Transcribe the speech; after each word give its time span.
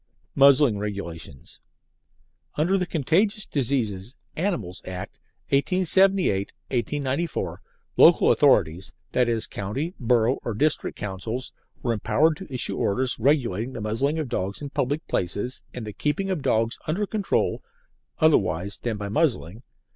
MUZZLING 0.33 0.79
REGULATIONS 0.79 1.59
Under 2.55 2.75
the 2.75 2.87
Contagious 2.87 3.45
Diseases 3.45 4.17
(Animals) 4.35 4.81
Acts, 4.83 5.19
1878 5.49 6.53
1894, 6.71 7.61
local 7.97 8.31
authorities 8.31 8.93
(i.e., 9.13 9.41
county, 9.51 9.93
borough, 9.99 10.39
or 10.41 10.55
district 10.55 10.97
councils) 10.97 11.53
were 11.83 11.93
empowered 11.93 12.35
to 12.37 12.51
issue 12.51 12.77
orders 12.77 13.19
regulating 13.19 13.73
the 13.73 13.81
muzzling 13.81 14.17
of 14.17 14.27
dogs 14.27 14.59
in 14.59 14.71
public 14.71 15.07
places 15.07 15.61
and 15.71 15.85
the 15.85 15.93
keeping 15.93 16.31
of 16.31 16.41
dogs 16.41 16.79
under 16.87 17.05
control 17.05 17.61
(otherwise 18.17 18.79
than 18.79 18.97
by 18.97 19.07
muzzling). 19.07 19.61